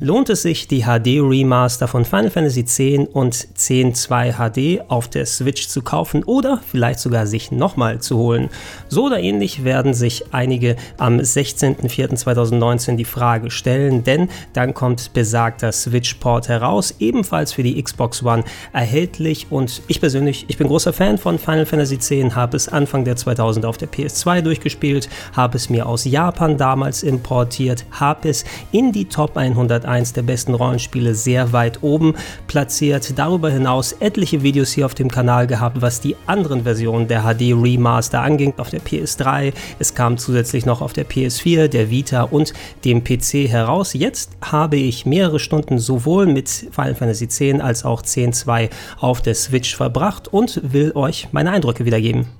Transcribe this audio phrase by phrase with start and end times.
[0.00, 2.80] Lohnt es sich, die HD-Remaster von Final Fantasy X
[3.12, 8.48] und X-2 HD auf der Switch zu kaufen oder vielleicht sogar sich nochmal zu holen.
[8.88, 15.70] So oder ähnlich werden sich einige am 16.04.2019 die Frage stellen, denn dann kommt besagter
[15.70, 21.18] Switch-Port heraus, ebenfalls für die Xbox One erhältlich und ich persönlich, ich bin großer Fan
[21.18, 25.68] von Final Fantasy X, habe es Anfang der 2000 auf der PS2 durchgespielt, habe es
[25.68, 31.14] mir aus Japan damals importiert, habe es in die Top 100 eins der besten Rollenspiele
[31.14, 32.14] sehr weit oben
[32.46, 33.18] platziert.
[33.18, 37.52] Darüber hinaus etliche Videos hier auf dem Kanal gehabt, was die anderen Versionen der HD
[37.52, 39.52] Remaster anging auf der PS3.
[39.78, 43.92] Es kam zusätzlich noch auf der PS4, der Vita und dem PC heraus.
[43.92, 48.70] Jetzt habe ich mehrere Stunden sowohl mit Final Fantasy X als auch X-2
[49.00, 52.39] auf der Switch verbracht und will euch meine Eindrücke wiedergeben.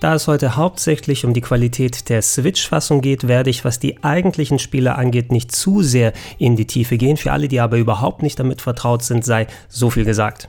[0.00, 4.60] Da es heute hauptsächlich um die Qualität der Switch-Fassung geht, werde ich, was die eigentlichen
[4.60, 7.16] Spiele angeht, nicht zu sehr in die Tiefe gehen.
[7.16, 10.48] Für alle, die aber überhaupt nicht damit vertraut sind, sei so viel gesagt.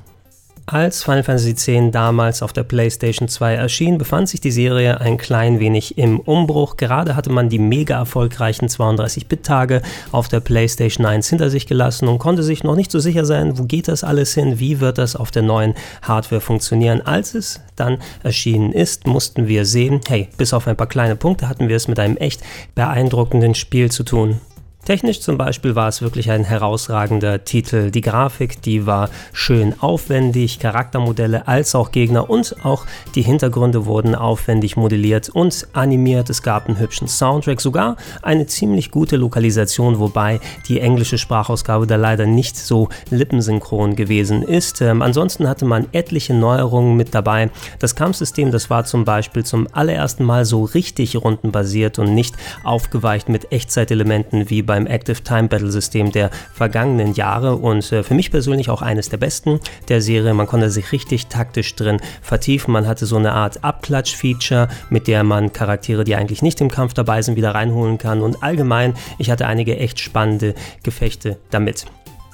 [0.71, 5.17] Als Final Fantasy X damals auf der PlayStation 2 erschien, befand sich die Serie ein
[5.17, 6.77] klein wenig im Umbruch.
[6.77, 12.19] Gerade hatte man die mega erfolgreichen 32-Bit-Tage auf der PlayStation 1 hinter sich gelassen und
[12.19, 15.15] konnte sich noch nicht so sicher sein, wo geht das alles hin, wie wird das
[15.15, 17.01] auf der neuen Hardware funktionieren.
[17.01, 21.49] Als es dann erschienen ist, mussten wir sehen, hey, bis auf ein paar kleine Punkte
[21.49, 22.41] hatten wir es mit einem echt
[22.75, 24.39] beeindruckenden Spiel zu tun.
[24.85, 27.91] Technisch zum Beispiel war es wirklich ein herausragender Titel.
[27.91, 34.15] Die Grafik, die war schön aufwendig, Charaktermodelle als auch Gegner und auch die Hintergründe wurden
[34.15, 36.31] aufwendig modelliert und animiert.
[36.31, 41.97] Es gab einen hübschen Soundtrack, sogar eine ziemlich gute Lokalisation, wobei die englische Sprachausgabe da
[41.97, 44.81] leider nicht so lippensynchron gewesen ist.
[44.81, 47.51] Ähm, ansonsten hatte man etliche Neuerungen mit dabei.
[47.77, 53.29] Das Kampfsystem, das war zum Beispiel zum allerersten Mal so richtig rundenbasiert und nicht aufgeweicht
[53.29, 58.29] mit Echtzeitelementen wie beim Active Time Battle System der vergangenen Jahre und äh, für mich
[58.29, 60.35] persönlich auch eines der besten der Serie.
[60.35, 62.71] Man konnte sich richtig taktisch drin vertiefen.
[62.71, 66.93] Man hatte so eine Art Abklatsch-Feature, mit der man Charaktere, die eigentlich nicht im Kampf
[66.93, 68.21] dabei sind, wieder reinholen kann.
[68.21, 70.53] Und allgemein, ich hatte einige echt spannende
[70.83, 71.87] Gefechte damit.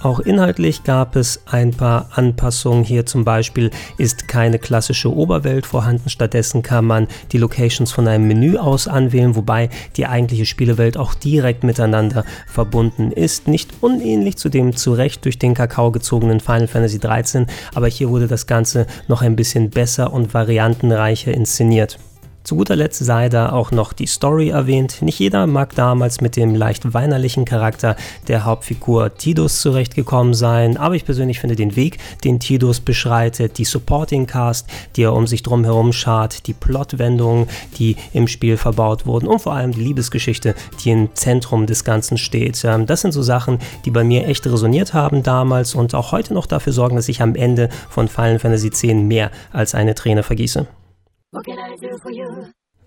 [0.06, 2.84] Auch inhaltlich gab es ein paar Anpassungen.
[2.84, 6.10] Hier zum Beispiel ist keine klassische Oberwelt vorhanden.
[6.10, 11.16] Stattdessen kann man die Locations von einem Menü aus anwählen, wobei die eigentliche Spielewelt auch
[11.16, 13.48] direkt miteinander verbunden ist.
[13.48, 18.10] Nicht unähnlich zu dem zu Recht durch den Kakao gezogenen Final Fantasy XIII, aber hier
[18.10, 21.98] wurde das Ganze noch ein bisschen besser und variantenreicher inszeniert.
[22.46, 25.02] Zu guter Letzt sei da auch noch die Story erwähnt.
[25.02, 27.96] Nicht jeder mag damals mit dem leicht weinerlichen Charakter
[28.28, 33.66] der Hauptfigur Tidus zurechtgekommen sein, aber ich persönlich finde den Weg, den Tidus beschreitet, die
[33.66, 37.48] Supporting Cast, die er um sich drum herum schart, die Plotwendungen,
[37.80, 40.54] die im Spiel verbaut wurden und vor allem die Liebesgeschichte,
[40.84, 42.64] die im Zentrum des Ganzen steht.
[42.64, 46.36] Ähm, das sind so Sachen, die bei mir echt resoniert haben damals und auch heute
[46.36, 50.22] noch dafür sorgen, dass ich am Ende von Final Fantasy X mehr als eine Träne
[50.22, 50.68] vergieße.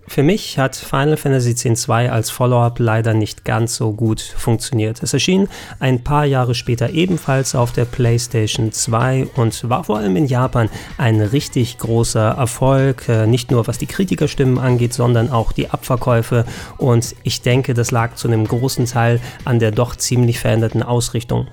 [0.09, 5.03] Für mich hat Final Fantasy X-2 als Follow-up leider nicht ganz so gut funktioniert.
[5.03, 5.49] Es erschien
[5.81, 10.71] ein paar Jahre später ebenfalls auf der PlayStation 2 und war vor allem in Japan
[10.97, 16.47] ein richtig großer Erfolg, äh, nicht nur was die Kritikerstimmen angeht, sondern auch die Abverkäufe
[16.79, 21.49] und ich denke, das lag zu einem großen Teil an der doch ziemlich veränderten Ausrichtung.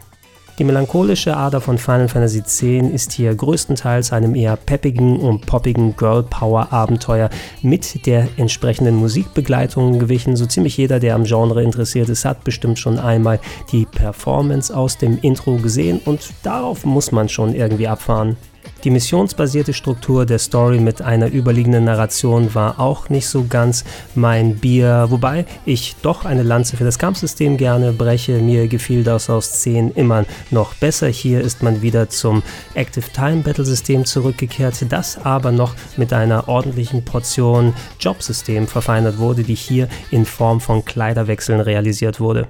[0.57, 5.97] Die melancholische Ader von Final Fantasy X ist hier größtenteils einem eher peppigen und poppigen
[5.97, 7.29] Girl Power Abenteuer
[7.61, 10.37] mit der entsprechenden Musikbegleitung gewichen.
[10.37, 13.41] So ziemlich jeder, der am Genre interessiert ist, hat bestimmt schon einmal
[13.73, 18.37] die Performance aus dem Intro gesehen und darauf muss man schon irgendwie abfahren.
[18.85, 24.57] Die missionsbasierte Struktur der Story mit einer überliegenden Narration war auch nicht so ganz mein
[24.57, 28.33] Bier, wobei ich doch eine Lanze für das Kampfsystem gerne breche.
[28.33, 31.07] Mir gefiel das aus 10 immer noch besser.
[31.07, 32.43] Hier ist man wieder zum
[32.75, 39.41] Active Time Battle System zurückgekehrt, das aber noch mit einer ordentlichen Portion Jobsystem verfeinert wurde,
[39.41, 42.47] die hier in Form von Kleiderwechseln realisiert wurde.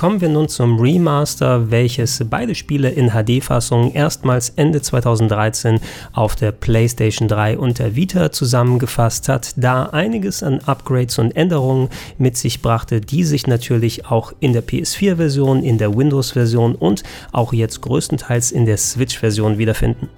[0.00, 5.78] Kommen wir nun zum Remaster, welches beide Spiele in HD-Fassung erstmals Ende 2013
[6.14, 11.90] auf der PlayStation 3 und der Vita zusammengefasst hat, da einiges an Upgrades und Änderungen
[12.16, 17.02] mit sich brachte, die sich natürlich auch in der PS4-Version, in der Windows-Version und
[17.32, 20.08] auch jetzt größtenteils in der Switch-Version wiederfinden.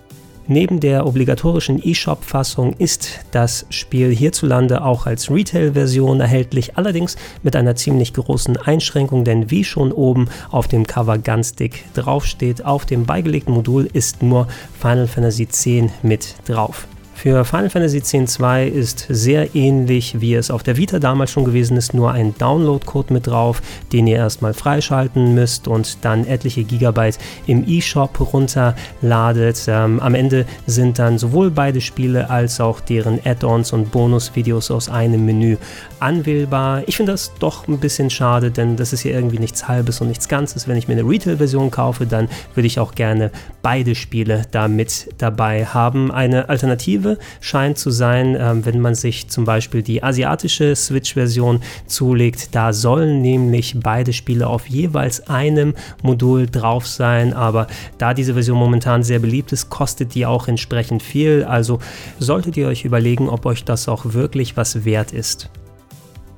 [0.49, 7.77] Neben der obligatorischen eShop-Fassung ist das Spiel hierzulande auch als Retail-Version erhältlich, allerdings mit einer
[7.77, 13.07] ziemlich großen Einschränkung, denn wie schon oben auf dem Cover ganz dick draufsteht, auf dem
[13.07, 14.49] beigelegten Modul ist nur
[14.81, 15.67] Final Fantasy X
[16.03, 16.89] mit drauf.
[17.15, 21.77] Für Final Fantasy X-2 ist sehr ähnlich, wie es auf der Vita damals schon gewesen
[21.77, 23.63] ist, nur ein Download-Code mit drauf,
[23.93, 29.67] den ihr erstmal freischalten müsst und dann etliche Gigabyte im eShop runterladet.
[29.69, 34.89] Ähm, am Ende sind dann sowohl beide Spiele als auch deren Add-ons und Bonusvideos aus
[34.89, 35.59] einem Menü
[36.01, 36.83] anwählbar.
[36.87, 40.09] Ich finde das doch ein bisschen schade, denn das ist hier irgendwie nichts Halbes und
[40.09, 40.67] nichts Ganzes.
[40.67, 43.31] Wenn ich mir eine Retail-Version kaufe, dann würde ich auch gerne
[43.63, 46.11] beide Spiele da mit dabei haben.
[46.11, 47.02] Eine Alternative
[47.41, 52.55] scheint zu sein, ähm, wenn man sich zum Beispiel die asiatische Switch-Version zulegt.
[52.55, 57.67] Da sollen nämlich beide Spiele auf jeweils einem Modul drauf sein, aber
[57.99, 61.45] da diese Version momentan sehr beliebt ist, kostet die auch entsprechend viel.
[61.45, 61.79] Also
[62.19, 65.51] solltet ihr euch überlegen, ob euch das auch wirklich was wert ist.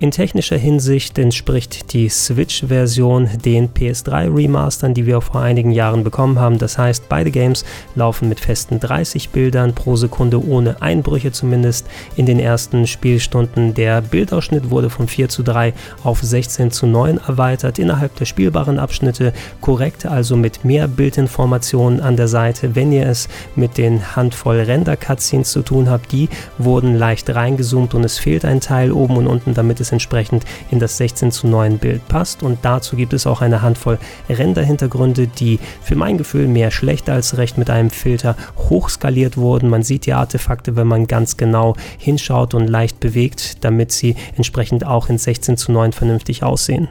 [0.04, 6.58] In technischer Hinsicht entspricht die Switch-Version den PS3-Remastern, die wir vor einigen Jahren bekommen haben.
[6.58, 7.64] Das heißt, beide Games
[7.94, 11.86] laufen mit festen 30 Bildern pro Sekunde ohne Einbrüche zumindest
[12.16, 13.72] in den ersten Spielstunden.
[13.72, 15.72] Der Bildausschnitt wurde von 4 zu 3
[16.02, 22.18] auf 16 zu 9 erweitert innerhalb der spielbaren Abschnitte, korrekt also mit mehr Bildinformationen an
[22.18, 22.74] der Seite.
[22.74, 26.28] Wenn ihr es mit den Handvoll Render-Cutscenes zu tun habt, die
[26.58, 30.78] wurden leicht reingezoomt und es fehlt ein Teil oben und unten, damit es entsprechend in
[30.78, 32.42] das 16 zu 9 Bild passt.
[32.42, 33.98] Und dazu gibt es auch eine Handvoll
[34.28, 39.70] Render-Hintergründe, die für mein Gefühl mehr schlecht als recht mit einem Filter hochskaliert wurden.
[39.70, 44.84] Man sieht die Artefakte, wenn man ganz genau hinschaut und leicht bewegt, damit sie entsprechend
[44.84, 46.88] auch in 16 zu 9 vernünftig aussehen.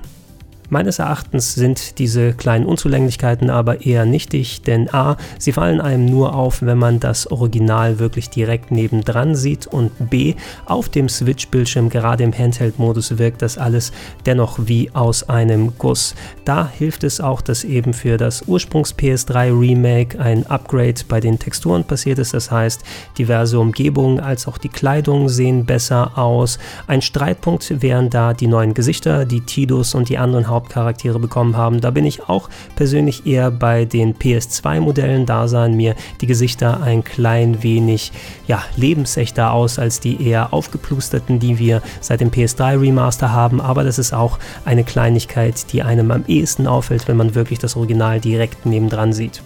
[0.73, 6.33] Meines Erachtens sind diese kleinen Unzulänglichkeiten aber eher nichtig, denn a, sie fallen einem nur
[6.33, 10.33] auf, wenn man das Original wirklich direkt nebendran sieht und b,
[10.65, 13.91] auf dem Switch-Bildschirm, gerade im Handheld-Modus, wirkt das alles
[14.25, 16.15] dennoch wie aus einem Guss.
[16.43, 21.83] Da hilft es auch, dass eben für das Ursprungs-PS3 Remake ein Upgrade bei den Texturen
[21.83, 22.81] passiert ist, das heißt,
[23.19, 26.57] diverse Umgebungen als auch die Kleidung sehen besser aus.
[26.87, 31.57] Ein Streitpunkt wären da die neuen Gesichter, die Tidus und die anderen Haupt Hauptcharaktere bekommen
[31.57, 31.81] haben.
[31.81, 35.25] Da bin ich auch persönlich eher bei den PS2-Modellen.
[35.25, 38.13] Da sahen mir die Gesichter ein klein wenig
[38.47, 43.59] ja, lebensechter aus als die eher aufgeplusterten, die wir seit dem PS3 Remaster haben.
[43.59, 47.75] Aber das ist auch eine Kleinigkeit, die einem am ehesten auffällt, wenn man wirklich das
[47.75, 49.43] Original direkt nebendran sieht.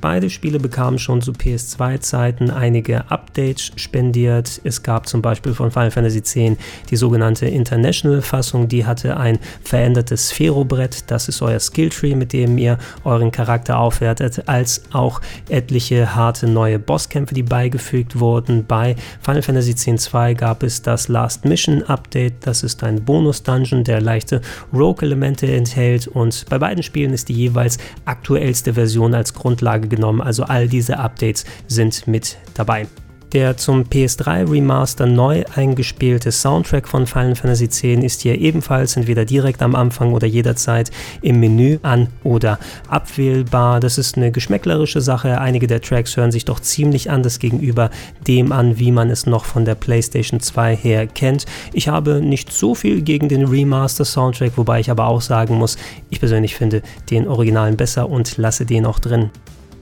[0.00, 4.60] Beide Spiele bekamen schon zu PS2-Zeiten einige Updates spendiert.
[4.64, 6.58] Es gab zum Beispiel von Final Fantasy X
[6.88, 12.78] die sogenannte International-Fassung, die hatte ein verändertes Sphärobrett, das ist euer Skilltree, mit dem ihr
[13.04, 18.64] euren Charakter aufwertet, als auch etliche harte neue Bosskämpfe, die beigefügt wurden.
[18.66, 24.00] Bei Final Fantasy X-2 gab es das Last Mission Update, das ist ein Bonus-Dungeon, der
[24.00, 24.40] leichte
[24.72, 27.76] Rogue-Elemente enthält und bei beiden Spielen ist die jeweils
[28.06, 30.22] aktuellste Version als Grundlage genommen.
[30.22, 32.86] Also all diese Updates sind mit dabei.
[33.32, 39.24] Der zum PS3 Remaster neu eingespielte Soundtrack von Final Fantasy X ist hier ebenfalls entweder
[39.24, 40.90] direkt am Anfang oder jederzeit
[41.22, 42.58] im Menü an oder
[42.88, 43.78] abwählbar.
[43.78, 45.40] Das ist eine geschmäcklerische Sache.
[45.40, 47.90] Einige der Tracks hören sich doch ziemlich anders gegenüber
[48.26, 51.46] dem an, wie man es noch von der PlayStation 2 her kennt.
[51.72, 55.76] Ich habe nicht so viel gegen den Remaster Soundtrack, wobei ich aber auch sagen muss,
[56.08, 59.30] ich persönlich finde den Originalen besser und lasse den auch drin.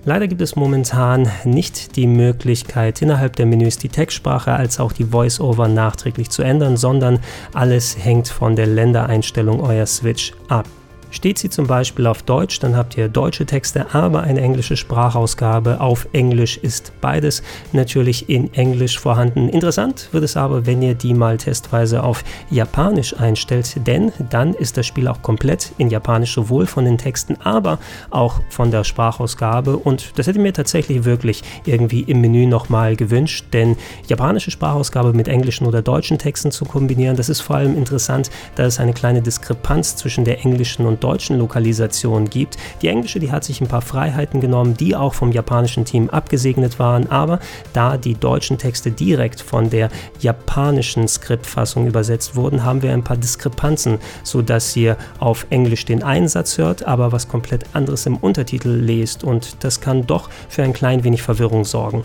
[0.09, 5.05] Leider gibt es momentan nicht die Möglichkeit, innerhalb der Menüs die Textsprache als auch die
[5.05, 7.19] Voice-Over nachträglich zu ändern, sondern
[7.53, 10.67] alles hängt von der Ländereinstellung eurer Switch ab.
[11.11, 15.81] Steht sie zum Beispiel auf Deutsch, dann habt ihr deutsche Texte, aber eine englische Sprachausgabe
[15.81, 19.49] auf Englisch ist beides natürlich in Englisch vorhanden.
[19.49, 24.77] Interessant wird es aber, wenn ihr die mal testweise auf Japanisch einstellt, denn dann ist
[24.77, 27.79] das Spiel auch komplett in Japanisch, sowohl von den Texten, aber
[28.11, 29.79] auch von der Sprachausgabe.
[29.79, 35.29] Und das hätte mir tatsächlich wirklich irgendwie im Menü nochmal gewünscht, denn japanische Sprachausgabe mit
[35.29, 39.23] englischen oder deutschen Texten zu kombinieren, das ist vor allem interessant, da es eine kleine
[39.23, 42.57] Diskrepanz zwischen der englischen und deutschen Lokalisation gibt.
[42.83, 46.79] Die englische, die hat sich ein paar Freiheiten genommen, die auch vom japanischen Team abgesegnet
[46.79, 47.41] waren, aber
[47.73, 49.91] da die deutschen Texte direkt von der
[50.21, 56.59] japanischen Skriptfassung übersetzt wurden, haben wir ein paar Diskrepanzen, sodass ihr auf Englisch den Einsatz
[56.59, 61.05] hört, aber was komplett anderes im Untertitel lest und das kann doch für ein klein
[61.05, 62.05] wenig Verwirrung sorgen.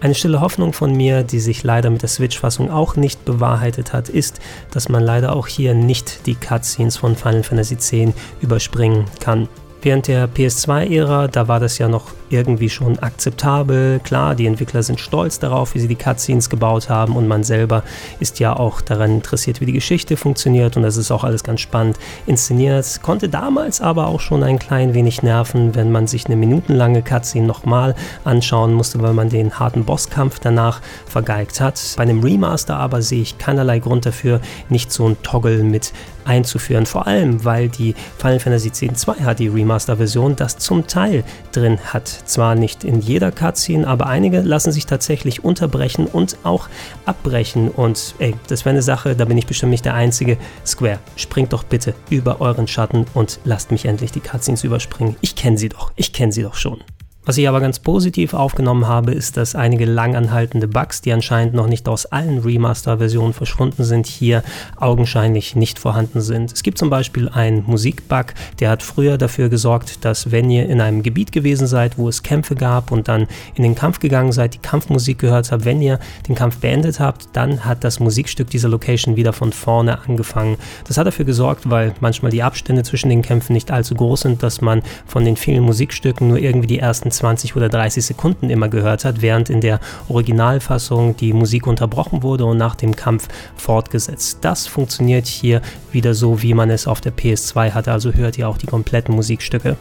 [0.00, 4.08] Eine stille Hoffnung von mir, die sich leider mit der Switch-Fassung auch nicht bewahrheitet hat,
[4.08, 4.40] ist,
[4.70, 9.46] dass man leider auch hier nicht die Cutscenes von Final Fantasy X überspringen kann.
[9.82, 14.00] Während der PS2-Ära, da war das ja noch irgendwie schon akzeptabel.
[14.02, 17.82] Klar, die Entwickler sind stolz darauf, wie sie die Cutscenes gebaut haben und man selber
[18.20, 21.60] ist ja auch daran interessiert, wie die Geschichte funktioniert und das ist auch alles ganz
[21.60, 23.00] spannend inszeniert.
[23.02, 27.46] Konnte damals aber auch schon ein klein wenig nerven, wenn man sich eine minutenlange Cutscene
[27.46, 27.94] nochmal
[28.24, 31.80] anschauen musste, weil man den harten Bosskampf danach vergeigt hat.
[31.96, 35.92] Bei einem Remaster aber sehe ich keinerlei Grund dafür, nicht so ein Toggle mit
[36.24, 36.86] einzuführen.
[36.86, 42.19] Vor allem, weil die Final Fantasy X-2 HD Remaster Version das zum Teil drin hat.
[42.24, 46.68] Zwar nicht in jeder Cutscene, aber einige lassen sich tatsächlich unterbrechen und auch
[47.06, 47.68] abbrechen.
[47.68, 50.36] Und ey, das wäre eine Sache, da bin ich bestimmt nicht der Einzige.
[50.64, 55.16] Square, springt doch bitte über euren Schatten und lasst mich endlich die Cutscenes überspringen.
[55.20, 56.82] Ich kenne sie doch, ich kenne sie doch schon.
[57.26, 61.66] Was ich aber ganz positiv aufgenommen habe, ist, dass einige langanhaltende Bugs, die anscheinend noch
[61.66, 64.42] nicht aus allen Remaster-Versionen verschwunden sind, hier
[64.76, 66.50] augenscheinlich nicht vorhanden sind.
[66.50, 70.80] Es gibt zum Beispiel einen Musikbug, der hat früher dafür gesorgt, dass wenn ihr in
[70.80, 74.54] einem Gebiet gewesen seid, wo es Kämpfe gab und dann in den Kampf gegangen seid,
[74.54, 78.70] die Kampfmusik gehört habt, wenn ihr den Kampf beendet habt, dann hat das Musikstück dieser
[78.70, 80.56] Location wieder von vorne angefangen.
[80.88, 84.42] Das hat dafür gesorgt, weil manchmal die Abstände zwischen den Kämpfen nicht allzu groß sind,
[84.42, 88.50] dass man von den vielen Musikstücken nur irgendwie die ersten ersten 20 oder 30 Sekunden
[88.50, 93.28] immer gehört hat, während in der Originalfassung die Musik unterbrochen wurde und nach dem Kampf
[93.56, 94.38] fortgesetzt.
[94.42, 95.60] Das funktioniert hier
[95.92, 99.14] wieder so, wie man es auf der PS2 hatte, also hört ihr auch die kompletten
[99.14, 99.76] Musikstücke.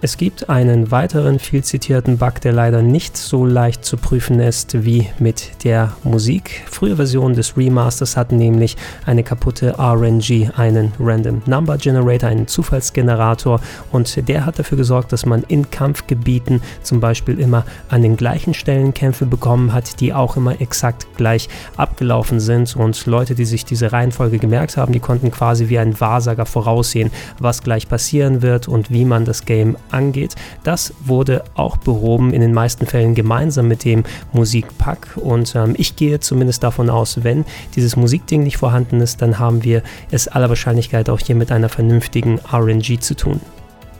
[0.00, 4.84] Es gibt einen weiteren viel zitierten Bug, der leider nicht so leicht zu prüfen ist
[4.84, 6.62] wie mit der Musik.
[6.70, 8.76] Frühe Versionen des Remasters hatten nämlich
[9.06, 15.26] eine kaputte RNG, einen Random Number Generator, einen Zufallsgenerator und der hat dafür gesorgt, dass
[15.26, 20.36] man in Kampfgebieten zum Beispiel immer an den gleichen Stellen Kämpfe bekommen hat, die auch
[20.36, 25.32] immer exakt gleich abgelaufen sind und Leute, die sich diese Reihenfolge gemerkt haben, die konnten
[25.32, 30.34] quasi wie ein Wahrsager voraussehen, was gleich passieren wird und wie man das Game angeht.
[30.64, 35.16] Das wurde auch behoben, in den meisten Fällen gemeinsam mit dem Musikpack.
[35.16, 37.44] Und ähm, ich gehe zumindest davon aus, wenn
[37.76, 41.68] dieses Musikding nicht vorhanden ist, dann haben wir es aller Wahrscheinlichkeit auch hier mit einer
[41.68, 43.40] vernünftigen RNG zu tun.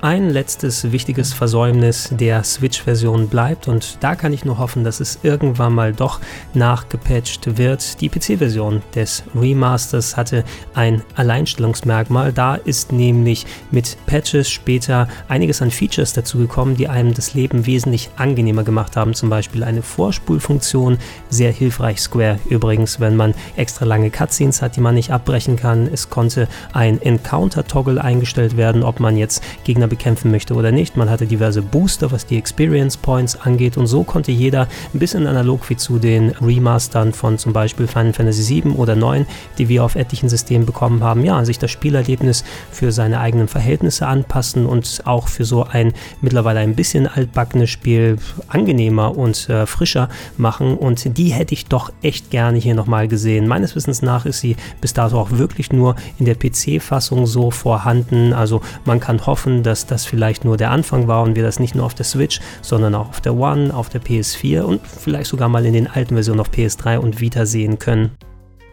[0.00, 5.18] Ein letztes wichtiges Versäumnis der Switch-Version bleibt und da kann ich nur hoffen, dass es
[5.24, 6.20] irgendwann mal doch
[6.54, 8.00] nachgepatcht wird.
[8.00, 12.32] Die PC-Version des Remasters hatte ein Alleinstellungsmerkmal.
[12.32, 18.08] Da ist nämlich mit Patches später einiges an Features dazugekommen, die einem das Leben wesentlich
[18.14, 19.14] angenehmer gemacht haben.
[19.14, 24.80] Zum Beispiel eine Vorspulfunktion, sehr hilfreich Square übrigens, wenn man extra lange Cutscenes hat, die
[24.80, 25.88] man nicht abbrechen kann.
[25.92, 30.96] Es konnte ein Encounter-Toggle eingestellt werden, ob man jetzt Gegner bekämpfen möchte oder nicht.
[30.96, 35.26] Man hatte diverse Booster, was die Experience Points angeht und so konnte jeder ein bisschen
[35.26, 39.26] analog wie zu den Remastern von zum Beispiel Final Fantasy VII oder 9,
[39.58, 44.06] die wir auf etlichen Systemen bekommen haben, ja, sich das Spielerlebnis für seine eigenen Verhältnisse
[44.06, 48.18] anpassen und auch für so ein mittlerweile ein bisschen altbackenes Spiel
[48.48, 53.48] angenehmer und äh, frischer machen und die hätte ich doch echt gerne hier nochmal gesehen.
[53.48, 58.32] Meines Wissens nach ist sie bis dato auch wirklich nur in der PC-Fassung so vorhanden,
[58.32, 61.60] also man kann hoffen, dass dass das vielleicht nur der Anfang war und wir das
[61.60, 65.30] nicht nur auf der Switch, sondern auch auf der One, auf der PS4 und vielleicht
[65.30, 68.10] sogar mal in den alten Versionen auf PS3 und Vita sehen können.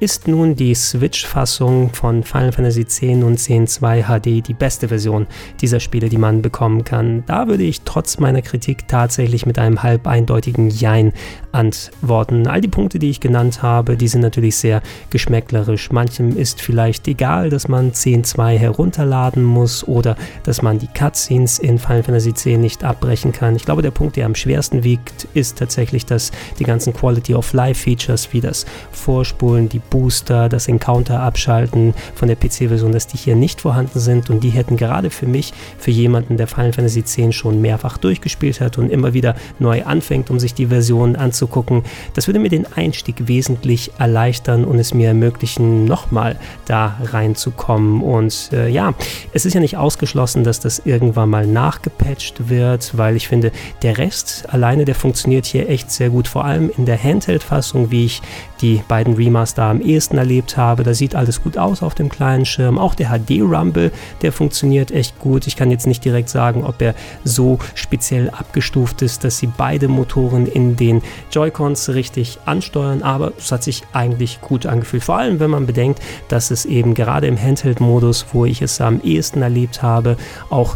[0.01, 5.25] Ist nun die Switch-Fassung von Final Fantasy X und X2 HD die beste Version
[5.61, 7.23] dieser Spiele, die man bekommen kann?
[7.27, 11.13] Da würde ich trotz meiner Kritik tatsächlich mit einem halb eindeutigen Jein
[11.53, 12.45] antworten.
[12.45, 15.89] All die Punkte, die ich genannt habe, die sind natürlich sehr geschmäcklerisch.
[15.91, 21.79] Manchem ist vielleicht egal, dass man 10.2 herunterladen muss oder dass man die Cutscenes in
[21.79, 23.55] Final Fantasy X nicht abbrechen kann.
[23.55, 27.53] Ich glaube, der Punkt, der am schwersten wiegt, ist tatsächlich, dass die ganzen Quality of
[27.53, 33.18] Life Features wie das Vorspulen, die Booster, das Encounter abschalten von der PC-Version, dass die
[33.18, 37.00] hier nicht vorhanden sind und die hätten gerade für mich, für jemanden, der Final Fantasy
[37.00, 41.84] X schon mehrfach durchgespielt hat und immer wieder neu anfängt, um sich die Version anzugucken,
[42.13, 48.01] das würde mir den Einstieg wesentlich erleichtern und es mir ermöglichen, nochmal da reinzukommen.
[48.01, 48.94] Und äh, ja,
[49.34, 53.51] es ist ja nicht ausgeschlossen, dass das irgendwann mal nachgepatcht wird, weil ich finde,
[53.82, 58.06] der Rest alleine, der funktioniert hier echt sehr gut, vor allem in der Handheld-Fassung, wie
[58.06, 58.22] ich
[58.62, 60.84] die beiden Remaster am ehesten erlebt habe.
[60.84, 62.77] Da sieht alles gut aus auf dem kleinen Schirm.
[62.77, 63.91] Auch der HD-Rumble,
[64.22, 65.48] der funktioniert echt gut.
[65.48, 69.88] Ich kann jetzt nicht direkt sagen, ob er so speziell abgestuft ist, dass sie beide
[69.88, 71.01] Motoren in den
[71.32, 75.03] Joy-Cons richtig ansteuern, aber es hat sich eigentlich gut angefühlt.
[75.03, 79.01] Vor allem, wenn man bedenkt, dass es eben gerade im Handheld-Modus, wo ich es am
[79.01, 80.17] ehesten erlebt habe,
[80.50, 80.75] auch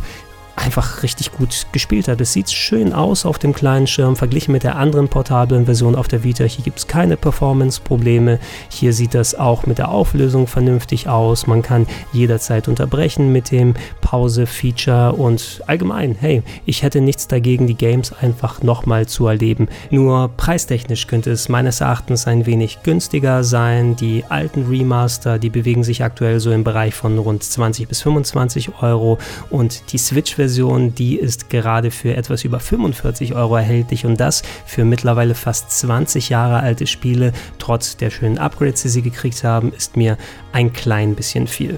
[0.60, 2.22] einfach richtig gut gespielt hat.
[2.22, 6.08] Es sieht schön aus auf dem kleinen Schirm, verglichen mit der anderen portablen Version auf
[6.08, 6.44] der Vita.
[6.44, 8.39] Hier gibt es keine Performance-Probleme.
[8.70, 11.48] Hier sieht das auch mit der Auflösung vernünftig aus.
[11.48, 17.75] Man kann jederzeit unterbrechen mit dem Pause-Feature und allgemein, hey, ich hätte nichts dagegen, die
[17.75, 19.70] Games einfach nochmal zu erleben.
[19.89, 23.96] Nur preistechnisch könnte es meines Erachtens ein wenig günstiger sein.
[23.96, 28.82] Die alten Remaster, die bewegen sich aktuell so im Bereich von rund 20 bis 25
[28.82, 29.18] Euro
[29.50, 30.49] und die Switch-Version,
[30.96, 36.29] die ist gerade für etwas über 45 Euro erhältlich und das für mittlerweile fast 20
[36.29, 37.34] Jahre alte Spiele.
[37.58, 40.18] Trotz der schönen Upgrades, die sie gekriegt haben, ist mir
[40.51, 41.77] ein klein bisschen viel.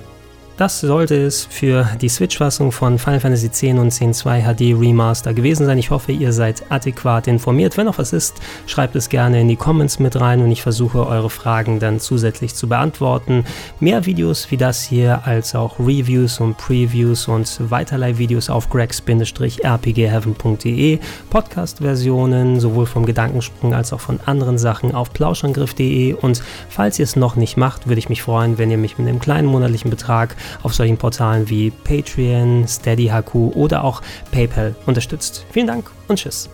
[0.58, 5.66] Das sollte es für die Switch-Fassung von Final Fantasy X und X-2 HD Remaster gewesen
[5.66, 5.80] sein.
[5.80, 7.78] Ich hoffe, ihr seid adäquat informiert.
[7.78, 8.36] Wenn noch was ist,
[8.68, 12.54] schreibt es gerne in die Comments mit rein und ich versuche eure Fragen dann zusätzlich
[12.54, 13.44] zu beantworten.
[13.80, 21.00] Mehr Videos wie das hier, als auch Reviews und Previews und weiterlei Videos auf gregs-rpgheaven.de,
[21.32, 27.16] Podcast-Versionen sowohl vom Gedankensprung als auch von anderen Sachen auf plauschangriff.de und falls ihr es
[27.16, 30.36] noch nicht macht, würde ich mich freuen, wenn ihr mich mit einem kleinen monatlichen Betrag
[30.64, 35.46] auf solchen Portalen wie Patreon, SteadyHQ oder auch PayPal unterstützt.
[35.52, 36.50] Vielen Dank und tschüss.